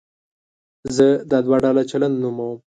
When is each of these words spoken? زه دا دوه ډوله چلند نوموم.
زه 0.95 1.07
دا 1.31 1.37
دوه 1.45 1.57
ډوله 1.63 1.83
چلند 1.91 2.15
نوموم. 2.23 2.57